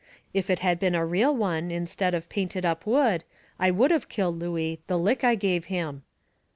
If 0.33 0.49
it 0.49 0.57
had 0.61 0.79
been 0.79 0.95
a 0.95 1.05
real 1.05 1.35
one, 1.35 1.69
instead 1.69 2.15
of 2.15 2.27
painted 2.27 2.65
up 2.65 2.87
wood, 2.87 3.23
I 3.59 3.69
would 3.69 3.91
of 3.91 4.09
killed 4.09 4.39
Looey, 4.39 4.79
the 4.87 4.97
lick 4.97 5.23
I 5.23 5.35
give 5.35 5.65
him. 5.65 6.01